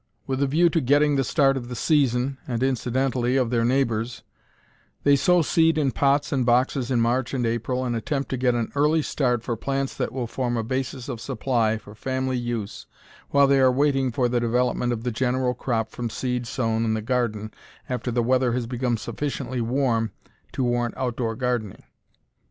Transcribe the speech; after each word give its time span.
With 0.25 0.41
a 0.41 0.47
view 0.47 0.67
to 0.71 0.81
"getting 0.81 1.15
the 1.15 1.23
start 1.23 1.55
of 1.55 1.67
the 1.69 1.75
season" 1.75 2.39
and, 2.47 2.63
incidentally, 2.63 3.37
of 3.37 3.51
their 3.51 3.63
neighbors, 3.63 4.23
they 5.03 5.15
sow 5.15 5.43
seed 5.43 5.77
in 5.77 5.91
pots 5.91 6.31
and 6.31 6.43
boxes 6.43 6.89
in 6.89 6.99
March 6.99 7.35
and 7.35 7.45
April 7.45 7.85
and 7.85 7.95
attempt 7.95 8.29
to 8.29 8.37
get 8.37 8.55
an 8.55 8.71
"early 8.73 9.03
start" 9.03 9.43
for 9.43 9.55
plants 9.55 9.93
that 9.95 10.11
will 10.11 10.25
form 10.25 10.57
a 10.57 10.63
basis 10.63 11.07
of 11.07 11.21
supply 11.21 11.77
for 11.77 11.93
family 11.93 12.35
use 12.39 12.87
while 13.29 13.45
they 13.45 13.59
are 13.59 13.71
waiting 13.71 14.11
for 14.11 14.27
the 14.27 14.39
development 14.39 14.91
of 14.91 15.03
the 15.03 15.11
general 15.11 15.53
crop 15.53 15.91
from 15.91 16.09
seed 16.09 16.47
sown 16.47 16.83
in 16.83 16.95
the 16.95 17.01
garden 17.03 17.51
after 17.87 18.09
the 18.09 18.23
weather 18.23 18.53
has 18.53 18.65
become 18.65 18.97
sufficiently 18.97 19.61
warm 19.61 20.09
to 20.51 20.63
warrant 20.63 20.95
outdoor 20.97 21.35
gardening. 21.35 21.83